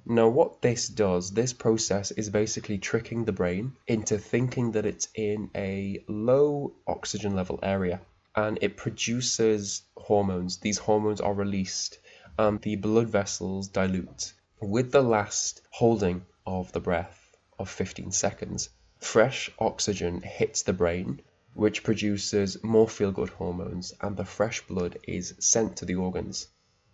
Now 0.06 0.30
what 0.30 0.62
this 0.62 0.88
does, 0.88 1.32
this 1.32 1.52
process 1.52 2.12
is 2.12 2.30
basically 2.30 2.78
tricking 2.78 3.26
the 3.26 3.32
brain 3.32 3.76
into 3.88 4.20
thinking 4.20 4.74
that 4.74 4.86
it's 4.86 5.08
in 5.16 5.50
a 5.56 6.04
low 6.08 6.74
oxygen 6.86 7.36
level 7.36 7.58
area 7.64 8.02
and 8.36 8.58
it 8.62 8.78
produces 8.78 9.84
hormones. 9.98 10.58
These 10.58 10.78
hormones 10.78 11.20
are 11.22 11.34
released 11.34 12.00
and 12.38 12.62
the 12.62 12.76
blood 12.78 13.10
vessels 13.10 13.68
dilute. 13.68 14.34
With 14.62 14.92
the 14.92 15.02
last 15.02 15.62
holding 15.70 16.26
of 16.46 16.72
the 16.72 16.80
breath 16.80 17.36
of 17.60 17.70
15 17.70 18.12
seconds, 18.12 18.70
fresh 19.00 19.52
oxygen 19.60 20.22
hits 20.22 20.64
the 20.64 20.74
brain 20.74 21.22
which 21.54 21.84
produces 21.84 22.64
more 22.64 22.88
feel 22.88 23.12
good 23.12 23.30
hormones 23.30 23.94
and 24.00 24.16
the 24.16 24.26
fresh 24.26 24.66
blood 24.68 24.98
is 25.04 25.34
sent 25.40 25.76
to 25.78 25.86
the 25.86 25.96
organs. 25.96 26.48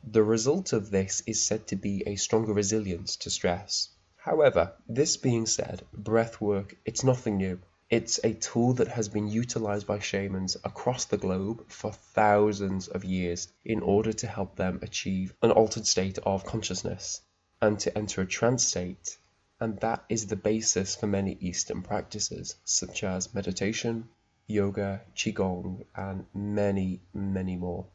The 0.03 0.23
result 0.23 0.73
of 0.73 0.89
this 0.89 1.21
is 1.27 1.45
said 1.45 1.67
to 1.67 1.75
be 1.75 2.01
a 2.05 2.15
stronger 2.15 2.53
resilience 2.53 3.15
to 3.17 3.29
stress. 3.29 3.89
However, 4.15 4.73
this 4.87 5.17
being 5.17 5.45
said, 5.45 5.85
breath 5.93 6.41
work 6.41 6.75
it's 6.85 7.03
nothing 7.03 7.37
new. 7.37 7.59
It's 7.89 8.19
a 8.21 8.33
tool 8.33 8.73
that 8.73 8.89
has 8.89 9.07
been 9.07 9.29
utilized 9.29 9.87
by 9.87 9.99
shamans 9.99 10.57
across 10.65 11.05
the 11.05 11.17
globe 11.17 11.69
for 11.69 11.93
thousands 11.93 12.89
of 12.89 13.05
years 13.05 13.47
in 13.63 13.79
order 13.79 14.11
to 14.11 14.27
help 14.27 14.57
them 14.57 14.79
achieve 14.81 15.33
an 15.41 15.51
altered 15.51 15.87
state 15.87 16.17
of 16.19 16.43
consciousness 16.43 17.21
and 17.61 17.79
to 17.79 17.97
enter 17.97 18.21
a 18.21 18.27
trance 18.27 18.65
state, 18.65 19.17
and 19.61 19.79
that 19.79 20.03
is 20.09 20.27
the 20.27 20.35
basis 20.35 20.97
for 20.97 21.07
many 21.07 21.37
Eastern 21.39 21.81
practices 21.81 22.55
such 22.65 23.05
as 23.05 23.33
meditation, 23.33 24.09
yoga, 24.47 25.01
qigong, 25.15 25.85
and 25.95 26.25
many, 26.33 27.01
many 27.13 27.55
more. 27.55 27.85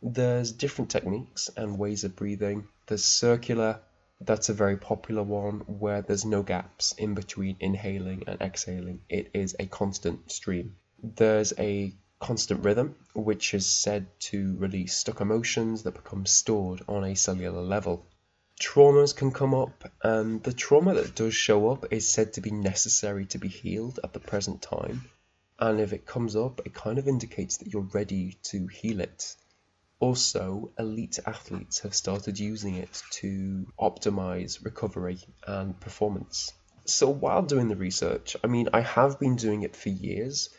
There's 0.00 0.50
different 0.50 0.90
techniques 0.90 1.50
and 1.58 1.78
ways 1.78 2.04
of 2.04 2.16
breathing. 2.16 2.68
There's 2.86 3.04
circular, 3.04 3.82
that's 4.20 4.48
a 4.48 4.54
very 4.54 4.76
popular 4.76 5.22
one 5.22 5.60
where 5.66 6.02
there's 6.02 6.24
no 6.24 6.42
gaps 6.42 6.92
in 6.92 7.14
between 7.14 7.56
inhaling 7.60 8.24
and 8.26 8.40
exhaling. 8.40 9.00
It 9.08 9.30
is 9.34 9.54
a 9.58 9.66
constant 9.66 10.30
stream. 10.32 10.76
There's 11.02 11.52
a 11.58 11.92
constant 12.18 12.64
rhythm, 12.64 12.96
which 13.14 13.52
is 13.52 13.66
said 13.66 14.06
to 14.18 14.56
release 14.56 14.96
stuck 14.96 15.20
emotions 15.20 15.82
that 15.82 15.94
become 15.94 16.24
stored 16.24 16.82
on 16.88 17.04
a 17.04 17.14
cellular 17.14 17.62
level. 17.62 18.06
Traumas 18.58 19.14
can 19.14 19.32
come 19.32 19.52
up, 19.52 19.84
and 20.02 20.42
the 20.42 20.52
trauma 20.54 20.94
that 20.94 21.14
does 21.14 21.34
show 21.34 21.68
up 21.68 21.92
is 21.92 22.10
said 22.10 22.32
to 22.32 22.40
be 22.40 22.50
necessary 22.50 23.26
to 23.26 23.38
be 23.38 23.48
healed 23.48 24.00
at 24.02 24.14
the 24.14 24.20
present 24.20 24.62
time. 24.62 25.02
And 25.58 25.78
if 25.78 25.92
it 25.92 26.06
comes 26.06 26.36
up, 26.36 26.60
it 26.64 26.72
kind 26.72 26.98
of 26.98 27.06
indicates 27.06 27.58
that 27.58 27.68
you're 27.72 27.82
ready 27.92 28.38
to 28.44 28.66
heal 28.66 29.00
it. 29.00 29.36
Also, 29.98 30.72
elite 30.78 31.18
athletes 31.24 31.80
have 31.80 31.94
started 31.94 32.38
using 32.38 32.74
it 32.74 33.02
to 33.10 33.66
optimize 33.80 34.62
recovery 34.62 35.18
and 35.46 35.80
performance. 35.80 36.52
So 36.84 37.08
while 37.08 37.42
doing 37.42 37.68
the 37.68 37.76
research, 37.76 38.36
I 38.44 38.46
mean, 38.46 38.68
I 38.72 38.82
have 38.82 39.18
been 39.18 39.36
doing 39.36 39.62
it 39.62 39.74
for 39.74 39.88
years, 39.88 40.50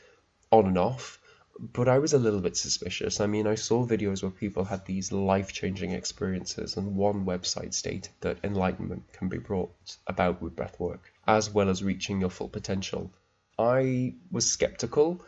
on 0.51 0.65
and 0.65 0.77
off, 0.77 1.19
but 1.59 1.87
I 1.87 1.99
was 1.99 2.13
a 2.13 2.19
little 2.19 2.39
bit 2.39 2.57
suspicious. 2.57 3.19
I 3.19 3.27
mean, 3.27 3.47
I 3.47 3.55
saw 3.55 3.85
videos 3.85 4.23
where 4.23 4.31
people 4.31 4.63
had 4.63 4.85
these 4.85 5.11
life 5.11 5.53
changing 5.53 5.91
experiences, 5.91 6.75
and 6.75 6.95
one 6.95 7.25
website 7.25 7.73
stated 7.73 8.11
that 8.21 8.39
enlightenment 8.43 9.13
can 9.13 9.29
be 9.29 9.37
brought 9.37 9.97
about 10.07 10.41
with 10.41 10.55
breathwork, 10.55 10.99
as 11.27 11.49
well 11.49 11.69
as 11.69 11.83
reaching 11.83 12.21
your 12.21 12.29
full 12.29 12.49
potential. 12.49 13.13
I 13.57 14.15
was 14.31 14.51
skeptical. 14.51 15.23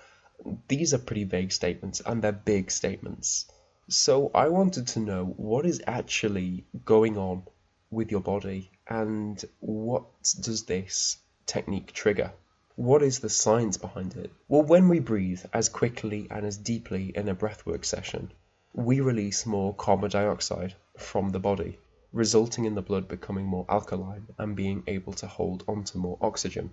These 0.67 0.93
are 0.93 0.99
pretty 0.99 1.25
vague 1.25 1.51
statements, 1.51 2.01
and 2.05 2.21
they're 2.21 2.31
big 2.31 2.71
statements. 2.71 3.45
So 3.91 4.29
I 4.35 4.49
wanted 4.49 4.87
to 4.89 4.99
know 4.99 5.25
what 5.25 5.65
is 5.65 5.81
actually 5.87 6.67
going 6.85 7.17
on 7.17 7.41
with 7.89 8.11
your 8.11 8.21
body 8.21 8.69
and 8.87 9.43
what 9.61 10.05
does 10.41 10.65
this 10.65 11.17
technique 11.47 11.91
trigger? 11.91 12.31
What 12.75 13.01
is 13.01 13.17
the 13.17 13.29
science 13.29 13.77
behind 13.77 14.15
it? 14.15 14.31
Well, 14.47 14.61
when 14.61 14.89
we 14.89 14.99
breathe 14.99 15.43
as 15.53 15.69
quickly 15.69 16.27
and 16.29 16.45
as 16.45 16.55
deeply 16.55 17.11
in 17.15 17.29
a 17.29 17.35
breathwork 17.35 17.83
session, 17.83 18.31
we 18.73 19.01
release 19.01 19.47
more 19.47 19.73
carbon 19.73 20.11
dioxide 20.11 20.75
from 20.95 21.31
the 21.31 21.39
body, 21.39 21.79
resulting 22.13 22.65
in 22.65 22.75
the 22.75 22.83
blood 22.83 23.07
becoming 23.07 23.45
more 23.47 23.65
alkaline 23.69 24.27
and 24.37 24.55
being 24.55 24.83
able 24.85 25.13
to 25.13 25.25
hold 25.25 25.63
onto 25.67 25.97
more 25.97 26.19
oxygen. 26.21 26.69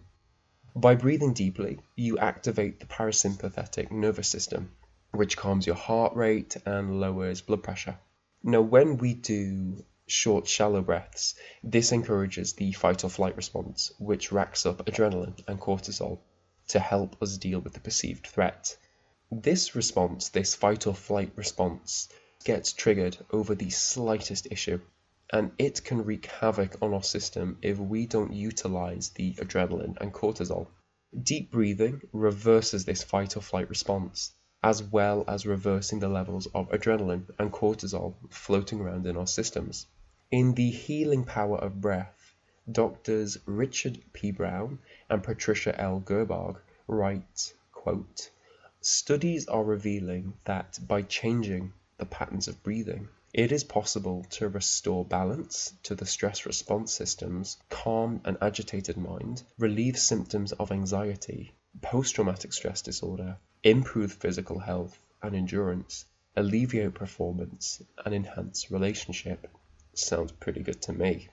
By 0.75 0.97
breathing 0.97 1.33
deeply, 1.33 1.81
you 1.95 2.19
activate 2.19 2.79
the 2.79 2.87
parasympathetic 2.87 3.91
nervous 3.91 4.29
system, 4.29 4.73
which 5.17 5.37
calms 5.37 5.67
your 5.67 5.77
heart 5.77 6.15
rate 6.15 6.57
and 6.65 7.01
lowers 7.01 7.41
blood 7.41 7.63
pressure. 7.63 7.99
Now, 8.43 8.61
when 8.61 8.99
we 8.99 9.15
do 9.15 9.85
short, 10.07 10.47
shallow 10.47 10.83
breaths, 10.83 11.35
this 11.65 11.91
encourages 11.91 12.53
the 12.53 12.71
fight 12.73 13.03
or 13.03 13.11
flight 13.11 13.37
response, 13.37 13.93
which 13.99 14.31
racks 14.31 14.65
up 14.65 14.87
adrenaline 14.87 15.43
and 15.49 15.61
cortisol 15.61 16.21
to 16.69 16.79
help 16.79 17.21
us 17.21 17.39
deal 17.39 17.59
with 17.59 17.73
the 17.73 17.81
perceived 17.81 18.27
threat. 18.27 18.77
This 19.33 19.75
response, 19.75 20.29
this 20.29 20.55
fight 20.55 20.87
or 20.87 20.95
flight 20.95 21.33
response, 21.35 22.09
gets 22.45 22.73
triggered 22.73 23.17
over 23.33 23.57
the 23.57 23.71
slightest 23.71 24.47
issue, 24.53 24.81
and 25.33 25.51
it 25.59 25.83
can 25.83 26.05
wreak 26.05 26.27
havoc 26.27 26.77
on 26.81 26.95
our 26.95 27.03
system 27.03 27.59
if 27.63 27.79
we 27.79 28.07
don't 28.07 28.33
utilize 28.33 29.11
the 29.11 29.35
adrenaline 29.35 29.97
and 30.01 30.13
cortisol. 30.13 30.69
Deep 31.21 31.51
breathing 31.51 32.01
reverses 32.13 32.85
this 32.85 33.03
fight 33.03 33.37
or 33.37 33.41
flight 33.41 33.69
response, 33.69 34.36
as 34.67 34.83
well 34.83 35.23
as 35.29 35.47
reversing 35.47 36.01
the 36.01 36.09
levels 36.09 36.49
of 36.53 36.69
adrenaline 36.71 37.25
and 37.39 37.53
cortisol 37.53 38.17
floating 38.31 38.81
around 38.81 39.07
in 39.07 39.17
our 39.17 39.25
systems. 39.25 39.87
In 40.33 40.55
The 40.55 40.71
Healing 40.71 41.23
Power 41.23 41.57
of 41.59 41.81
Breath, 41.81 42.35
Doctors 42.73 43.39
Richard 43.47 44.03
P. 44.13 44.33
Brown 44.33 44.81
and 45.09 45.23
Patricia 45.23 45.81
L. 45.81 46.01
Gerbarg 46.01 46.57
write, 46.89 47.55
quote, 47.71 48.29
Studies 48.81 49.47
are 49.47 49.63
revealing 49.63 50.35
that 50.47 50.81
by 50.85 51.03
changing 51.03 51.73
the 51.99 52.07
patterns 52.07 52.49
of 52.49 52.61
breathing, 52.65 53.07
it 53.33 53.53
is 53.53 53.63
possible 53.63 54.27
to 54.31 54.49
restore 54.49 55.05
balance 55.05 55.75
to 55.85 55.95
the 55.95 56.07
stress 56.07 56.45
response 56.45 56.93
systems, 56.93 57.57
calm 57.71 58.21
an 58.25 58.37
agitated 58.43 58.97
mind, 58.97 59.45
relieve 59.59 59.97
symptoms 59.97 60.51
of 60.51 60.73
anxiety, 60.73 61.53
post 61.83 62.17
traumatic 62.17 62.53
stress 62.53 62.83
disorder, 62.83 63.37
improve 63.67 64.13
physical 64.13 64.61
health 64.61 64.97
and 65.21 65.35
endurance, 65.35 66.05
alleviate 66.37 66.95
performance, 66.95 67.83
and 68.05 68.15
enhance 68.15 68.71
relationship. 68.71 69.49
Sounds 69.93 70.31
pretty 70.31 70.63
good 70.63 70.81
to 70.81 70.93
me. 70.93 71.29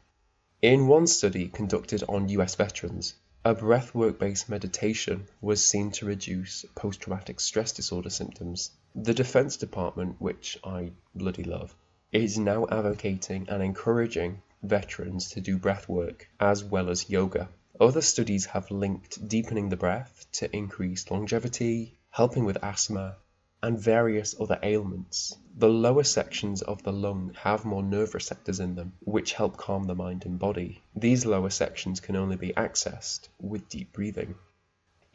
In 0.60 0.88
one 0.88 1.06
study 1.06 1.48
conducted 1.48 2.02
on 2.10 2.30
US 2.30 2.56
veterans, 2.56 3.14
a 3.46 3.54
breathwork 3.54 4.18
based 4.18 4.50
meditation 4.50 5.28
was 5.42 5.64
seen 5.64 5.92
to 5.92 6.08
reduce 6.08 6.66
post 6.74 7.02
traumatic 7.02 7.40
stress 7.40 7.72
disorder 7.72 8.10
symptoms. 8.10 8.72
The 8.96 9.14
Defense 9.14 9.58
Department, 9.58 10.20
which 10.20 10.58
I 10.64 10.92
bloody 11.14 11.44
love, 11.44 11.76
is 12.12 12.40
now 12.40 12.66
advocating 12.72 13.48
and 13.48 13.62
encouraging 13.62 14.42
veterans 14.64 15.30
to 15.32 15.40
do 15.40 15.60
breathwork 15.60 16.22
as 16.40 16.64
well 16.64 16.90
as 16.90 17.12
yoga. 17.12 17.50
Other 17.80 18.02
studies 18.02 18.48
have 18.48 18.72
linked 18.72 19.28
deepening 19.28 19.70
the 19.70 19.78
breath 19.78 20.26
to 20.32 20.56
increased 20.56 21.12
longevity, 21.12 22.00
helping 22.14 22.46
with 22.46 22.64
asthma, 22.64 23.16
and 23.64 23.80
various 23.80 24.36
other 24.40 24.60
ailments. 24.62 25.36
The 25.58 25.68
lower 25.68 26.04
sections 26.04 26.62
of 26.62 26.84
the 26.84 26.94
lung 26.94 27.34
have 27.42 27.66
more 27.66 27.82
nerve 27.82 28.14
receptors 28.14 28.60
in 28.60 28.76
them, 28.76 28.94
which 29.00 29.34
help 29.34 29.58
calm 29.58 29.86
the 29.86 29.96
mind 29.96 30.24
and 30.24 30.38
body. 30.38 30.84
These 30.96 31.26
lower 31.26 31.50
sections 31.50 32.00
can 32.00 32.16
only 32.16 32.36
be 32.36 32.54
accessed 32.54 33.30
with 33.40 33.68
deep 33.68 33.94
breathing. 33.94 34.36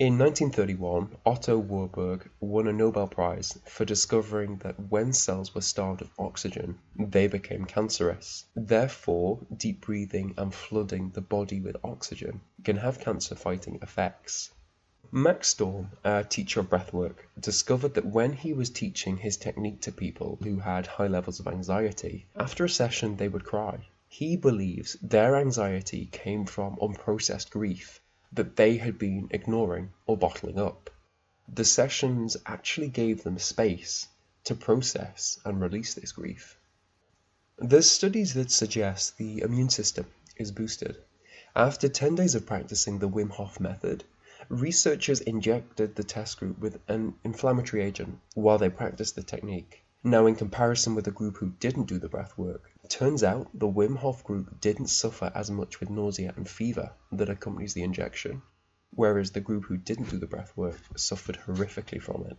In 0.00 0.18
1931, 0.18 1.16
Otto 1.24 1.56
Warburg 1.56 2.28
won 2.40 2.66
a 2.66 2.72
Nobel 2.72 3.06
Prize 3.06 3.56
for 3.64 3.84
discovering 3.84 4.56
that 4.58 4.90
when 4.90 5.12
cells 5.12 5.54
were 5.54 5.60
starved 5.60 6.02
of 6.02 6.10
oxygen, 6.18 6.80
they 6.96 7.28
became 7.28 7.64
cancerous. 7.64 8.44
Therefore, 8.56 9.38
deep 9.56 9.82
breathing 9.82 10.34
and 10.36 10.52
flooding 10.52 11.10
the 11.10 11.20
body 11.20 11.60
with 11.60 11.76
oxygen 11.84 12.40
can 12.64 12.78
have 12.78 12.98
cancer 12.98 13.36
fighting 13.36 13.78
effects. 13.82 14.50
Max 15.10 15.48
Strom, 15.48 15.90
a 16.04 16.22
teacher 16.22 16.60
of 16.60 16.68
breathwork, 16.68 17.30
discovered 17.40 17.94
that 17.94 18.04
when 18.04 18.34
he 18.34 18.52
was 18.52 18.68
teaching 18.68 19.16
his 19.16 19.38
technique 19.38 19.80
to 19.80 19.90
people 19.90 20.38
who 20.42 20.58
had 20.58 20.86
high 20.86 21.06
levels 21.06 21.40
of 21.40 21.48
anxiety, 21.48 22.26
after 22.36 22.66
a 22.66 22.68
session 22.68 23.16
they 23.16 23.26
would 23.26 23.46
cry. 23.46 23.88
He 24.06 24.36
believes 24.36 24.98
their 25.00 25.34
anxiety 25.36 26.10
came 26.12 26.44
from 26.44 26.76
unprocessed 26.82 27.48
grief 27.48 28.02
that 28.30 28.56
they 28.56 28.76
had 28.76 28.98
been 28.98 29.28
ignoring 29.30 29.94
or 30.06 30.18
bottling 30.18 30.58
up. 30.58 30.90
The 31.50 31.64
sessions 31.64 32.36
actually 32.44 32.88
gave 32.88 33.22
them 33.22 33.38
space 33.38 34.08
to 34.44 34.54
process 34.54 35.40
and 35.42 35.58
release 35.58 35.94
this 35.94 36.12
grief. 36.12 36.58
There's 37.56 37.90
studies 37.90 38.34
that 38.34 38.50
suggest 38.50 39.16
the 39.16 39.40
immune 39.40 39.70
system 39.70 40.04
is 40.36 40.52
boosted. 40.52 40.98
After 41.56 41.88
10 41.88 42.16
days 42.16 42.34
of 42.34 42.44
practicing 42.44 42.98
the 42.98 43.08
Wim 43.08 43.30
Hof 43.30 43.58
method, 43.58 44.04
researchers 44.50 45.20
injected 45.20 45.94
the 45.94 46.02
test 46.02 46.38
group 46.38 46.58
with 46.58 46.80
an 46.88 47.14
inflammatory 47.22 47.82
agent 47.82 48.18
while 48.34 48.56
they 48.56 48.70
practiced 48.70 49.14
the 49.14 49.22
technique. 49.22 49.84
Now, 50.02 50.26
in 50.26 50.36
comparison 50.36 50.94
with 50.94 51.04
the 51.04 51.10
group 51.10 51.36
who 51.36 51.50
didn't 51.60 51.84
do 51.84 51.98
the 51.98 52.08
breath 52.08 52.38
work, 52.38 52.70
turns 52.88 53.22
out 53.22 53.50
the 53.52 53.68
Wim 53.68 53.96
Hof 53.96 54.24
group 54.24 54.60
didn't 54.60 54.86
suffer 54.86 55.30
as 55.34 55.50
much 55.50 55.80
with 55.80 55.90
nausea 55.90 56.32
and 56.36 56.48
fever 56.48 56.92
that 57.12 57.28
accompanies 57.28 57.74
the 57.74 57.82
injection, 57.82 58.40
whereas 58.94 59.32
the 59.32 59.40
group 59.40 59.64
who 59.64 59.76
didn't 59.76 60.08
do 60.08 60.18
the 60.18 60.26
breath 60.26 60.56
work 60.56 60.80
suffered 60.96 61.38
horrifically 61.46 62.00
from 62.00 62.24
it. 62.24 62.38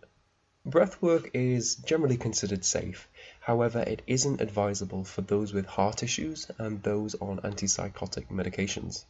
Breath 0.66 1.00
work 1.00 1.30
is 1.32 1.76
generally 1.76 2.16
considered 2.16 2.64
safe, 2.64 3.08
however, 3.40 3.80
it 3.80 4.02
isn't 4.06 4.40
advisable 4.40 5.04
for 5.04 5.22
those 5.22 5.52
with 5.52 5.66
heart 5.66 6.02
issues 6.02 6.50
and 6.58 6.82
those 6.82 7.14
on 7.14 7.38
antipsychotic 7.38 8.28
medications. 8.30 9.04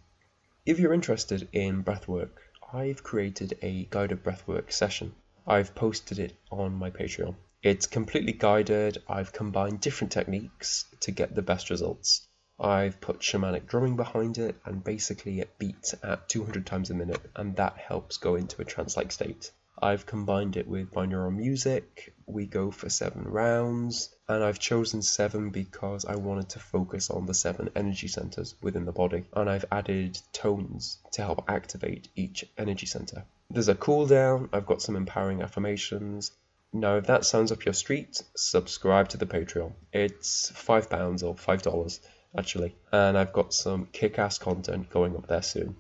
If 0.66 0.78
you're 0.78 0.92
interested 0.92 1.48
in 1.52 1.82
breathwork, 1.82 2.32
I've 2.72 3.02
created 3.02 3.58
a 3.62 3.86
guided 3.86 4.22
breathwork 4.22 4.70
session. 4.70 5.12
I've 5.44 5.74
posted 5.74 6.20
it 6.20 6.34
on 6.52 6.72
my 6.72 6.90
Patreon. 6.90 7.34
It's 7.64 7.88
completely 7.88 8.32
guided. 8.32 8.98
I've 9.08 9.32
combined 9.32 9.80
different 9.80 10.12
techniques 10.12 10.84
to 11.00 11.10
get 11.10 11.34
the 11.34 11.42
best 11.42 11.68
results. 11.68 12.28
I've 12.60 13.00
put 13.00 13.22
shamanic 13.22 13.66
drumming 13.66 13.96
behind 13.96 14.38
it, 14.38 14.54
and 14.64 14.84
basically 14.84 15.40
it 15.40 15.58
beats 15.58 15.96
at 16.04 16.28
200 16.28 16.64
times 16.64 16.90
a 16.90 16.94
minute, 16.94 17.28
and 17.34 17.56
that 17.56 17.76
helps 17.76 18.18
go 18.18 18.36
into 18.36 18.62
a 18.62 18.64
trance 18.64 18.96
like 18.96 19.10
state. 19.10 19.50
I've 19.82 20.06
combined 20.06 20.56
it 20.56 20.68
with 20.68 20.92
binaural 20.92 21.34
music. 21.34 22.14
We 22.26 22.46
go 22.46 22.70
for 22.70 22.88
seven 22.88 23.24
rounds, 23.24 24.14
and 24.30 24.44
I've 24.44 24.60
chosen 24.60 25.02
seven 25.02 25.50
because 25.50 26.04
I 26.04 26.14
wanted 26.14 26.50
to 26.50 26.60
focus 26.60 27.10
on 27.10 27.26
the 27.26 27.34
seven 27.34 27.68
energy 27.74 28.06
centers 28.06 28.54
within 28.62 28.84
the 28.84 28.92
body, 28.92 29.24
and 29.34 29.50
I've 29.50 29.64
added 29.72 30.20
tones 30.32 30.98
to 31.14 31.22
help 31.22 31.50
activate 31.50 32.06
each 32.14 32.44
energy 32.56 32.86
center. 32.86 33.24
There's 33.50 33.68
a 33.68 33.74
cooldown, 33.74 34.48
I've 34.52 34.66
got 34.66 34.82
some 34.82 34.94
empowering 34.94 35.42
affirmations. 35.42 36.30
Now, 36.72 36.98
if 36.98 37.06
that 37.06 37.24
sounds 37.24 37.50
up 37.50 37.64
your 37.64 37.74
street, 37.74 38.22
subscribe 38.36 39.08
to 39.08 39.16
the 39.16 39.26
Patreon. 39.26 39.72
It's 39.92 40.52
£5 40.52 41.24
or 41.24 41.34
$5 41.34 42.00
actually, 42.38 42.76
and 42.92 43.18
I've 43.18 43.32
got 43.32 43.52
some 43.52 43.88
kick 43.90 44.20
ass 44.20 44.38
content 44.38 44.90
going 44.90 45.16
up 45.16 45.26
there 45.26 45.42
soon. 45.42 45.74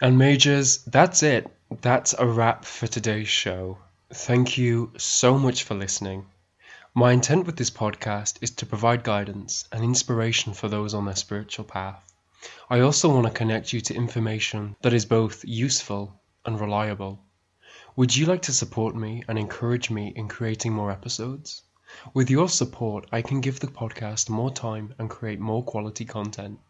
And 0.00 0.16
Mages, 0.16 0.82
that's 0.84 1.22
it. 1.22 1.50
That's 1.82 2.14
a 2.18 2.26
wrap 2.26 2.64
for 2.64 2.86
today's 2.86 3.28
show. 3.28 3.76
Thank 4.10 4.56
you 4.56 4.92
so 4.96 5.38
much 5.38 5.64
for 5.64 5.74
listening. 5.74 6.24
My 6.96 7.10
intent 7.10 7.44
with 7.44 7.56
this 7.56 7.72
podcast 7.72 8.38
is 8.40 8.52
to 8.52 8.66
provide 8.66 9.02
guidance 9.02 9.64
and 9.72 9.82
inspiration 9.82 10.54
for 10.54 10.68
those 10.68 10.94
on 10.94 11.06
their 11.06 11.16
spiritual 11.16 11.64
path. 11.64 12.14
I 12.70 12.78
also 12.78 13.12
want 13.12 13.26
to 13.26 13.32
connect 13.32 13.72
you 13.72 13.80
to 13.80 13.94
information 13.96 14.76
that 14.82 14.92
is 14.92 15.04
both 15.04 15.44
useful 15.44 16.20
and 16.46 16.60
reliable. 16.60 17.18
Would 17.96 18.14
you 18.14 18.26
like 18.26 18.42
to 18.42 18.52
support 18.52 18.94
me 18.94 19.24
and 19.26 19.36
encourage 19.36 19.90
me 19.90 20.12
in 20.14 20.28
creating 20.28 20.72
more 20.72 20.92
episodes? 20.92 21.62
With 22.12 22.30
your 22.30 22.48
support, 22.48 23.08
I 23.10 23.22
can 23.22 23.40
give 23.40 23.58
the 23.58 23.66
podcast 23.66 24.30
more 24.30 24.52
time 24.52 24.94
and 24.96 25.10
create 25.10 25.40
more 25.40 25.64
quality 25.64 26.04
content. 26.04 26.60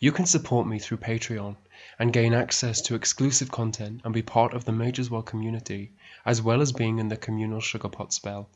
You 0.00 0.12
can 0.12 0.24
support 0.24 0.66
me 0.66 0.78
through 0.78 0.98
Patreon 0.98 1.56
and 1.98 2.10
gain 2.10 2.32
access 2.32 2.80
to 2.80 2.94
exclusive 2.94 3.50
content 3.50 4.00
and 4.04 4.14
be 4.14 4.22
part 4.22 4.54
of 4.54 4.64
the 4.64 4.72
Mages 4.72 5.10
Well 5.10 5.20
community, 5.20 5.92
as 6.24 6.40
well 6.40 6.62
as 6.62 6.72
being 6.72 6.98
in 6.98 7.08
the 7.08 7.18
communal 7.18 7.60
Sugar 7.60 7.90
Pot 7.90 8.14
spell. 8.14 8.48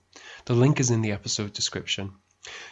The 0.44 0.54
link 0.54 0.80
is 0.80 0.90
in 0.90 1.02
the 1.02 1.12
episode 1.12 1.52
description. 1.52 2.12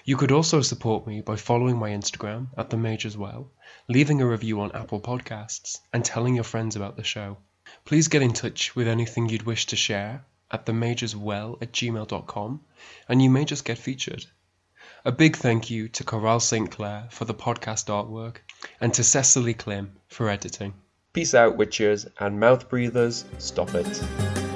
You 0.04 0.16
could 0.16 0.32
also 0.32 0.62
support 0.62 1.06
me 1.06 1.20
by 1.20 1.36
following 1.36 1.76
my 1.76 1.90
Instagram 1.90 2.48
at 2.56 2.70
the 2.70 2.76
Mages 2.76 3.16
Well, 3.16 3.52
leaving 3.88 4.20
a 4.20 4.26
review 4.26 4.60
on 4.60 4.72
Apple 4.72 5.00
Podcasts, 5.00 5.80
and 5.92 6.04
telling 6.04 6.34
your 6.34 6.44
friends 6.44 6.76
about 6.76 6.96
the 6.96 7.04
show. 7.04 7.36
Please 7.84 8.08
get 8.08 8.22
in 8.22 8.32
touch 8.32 8.74
with 8.74 8.88
anything 8.88 9.28
you'd 9.28 9.42
wish 9.42 9.66
to 9.66 9.76
share 9.76 10.24
at 10.50 10.66
themageswell 10.66 11.60
at 11.60 11.72
gmail.com, 11.72 12.60
and 13.08 13.22
you 13.22 13.30
may 13.30 13.44
just 13.44 13.64
get 13.64 13.78
featured. 13.78 14.24
A 15.04 15.12
big 15.12 15.36
thank 15.36 15.70
you 15.70 15.88
to 15.88 16.04
Coral 16.04 16.40
St. 16.40 16.70
Clair 16.70 17.08
for 17.10 17.24
the 17.24 17.34
podcast 17.34 17.86
artwork 17.86 18.38
and 18.80 18.92
to 18.94 19.04
Cecily 19.04 19.54
Klim 19.54 19.92
for 20.08 20.28
editing. 20.28 20.74
Peace 21.12 21.34
out, 21.34 21.56
witches 21.56 22.06
and 22.18 22.40
mouth 22.40 22.68
breathers. 22.68 23.24
Stop 23.38 23.74
it. 23.74 24.55